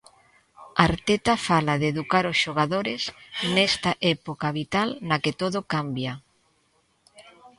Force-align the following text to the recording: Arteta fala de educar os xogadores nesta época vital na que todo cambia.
Arteta 0.85 1.33
fala 1.47 1.73
de 1.81 1.87
educar 1.93 2.25
os 2.31 2.37
xogadores 2.43 3.01
nesta 3.55 3.91
época 4.15 4.47
vital 4.59 4.89
na 5.09 5.17
que 5.23 5.31
todo 5.41 5.59
cambia. 5.73 6.13